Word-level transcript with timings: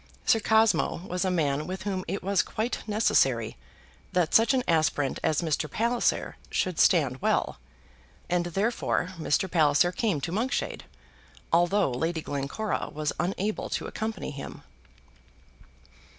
Sir 0.25 0.39
Cosmo 0.39 1.03
was 1.07 1.23
a 1.23 1.29
man 1.29 1.67
with 1.67 1.83
whom 1.83 2.03
it 2.07 2.23
was 2.23 2.41
quite 2.41 2.79
necessary 2.87 3.55
that 4.13 4.33
such 4.33 4.51
an 4.55 4.63
aspirant 4.67 5.19
as 5.23 5.43
Mr. 5.43 5.69
Palliser 5.69 6.37
should 6.49 6.79
stand 6.79 7.21
well, 7.21 7.59
and 8.27 8.45
therefore 8.47 9.09
Mr. 9.19 9.45
Palliser 9.47 9.91
came 9.91 10.19
to 10.21 10.31
Monkshade, 10.31 10.85
although 11.53 11.91
Lady 11.91 12.21
Glencora 12.23 12.89
was 12.91 13.13
unable 13.19 13.69
to 13.69 13.85
accompany 13.85 14.31
him. 14.31 14.63